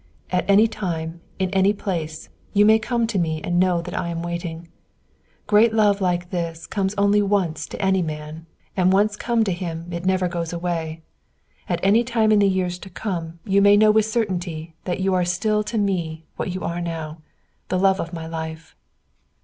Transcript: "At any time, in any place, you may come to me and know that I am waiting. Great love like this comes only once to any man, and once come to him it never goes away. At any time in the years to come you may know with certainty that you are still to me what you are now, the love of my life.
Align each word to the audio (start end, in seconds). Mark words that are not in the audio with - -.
"At 0.31 0.49
any 0.49 0.65
time, 0.67 1.21
in 1.37 1.51
any 1.51 1.73
place, 1.73 2.29
you 2.53 2.65
may 2.65 2.79
come 2.79 3.05
to 3.05 3.19
me 3.19 3.39
and 3.43 3.59
know 3.59 3.83
that 3.83 3.93
I 3.95 4.09
am 4.09 4.23
waiting. 4.23 4.67
Great 5.45 5.75
love 5.75 6.01
like 6.01 6.31
this 6.31 6.65
comes 6.65 6.95
only 6.97 7.21
once 7.21 7.67
to 7.67 7.79
any 7.79 8.01
man, 8.01 8.47
and 8.75 8.91
once 8.91 9.15
come 9.15 9.43
to 9.43 9.51
him 9.51 9.93
it 9.93 10.03
never 10.03 10.27
goes 10.27 10.51
away. 10.51 11.03
At 11.69 11.79
any 11.83 12.03
time 12.03 12.31
in 12.31 12.39
the 12.39 12.47
years 12.49 12.79
to 12.79 12.89
come 12.89 13.37
you 13.45 13.61
may 13.61 13.77
know 13.77 13.91
with 13.91 14.05
certainty 14.05 14.73
that 14.85 15.01
you 15.01 15.13
are 15.13 15.23
still 15.23 15.61
to 15.65 15.77
me 15.77 16.25
what 16.35 16.51
you 16.51 16.61
are 16.63 16.81
now, 16.81 17.19
the 17.67 17.77
love 17.77 17.99
of 17.99 18.11
my 18.11 18.25
life. 18.25 18.75